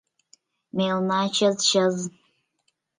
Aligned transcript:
Мелна— 0.77 1.21
чыз-чыз. 1.35 1.97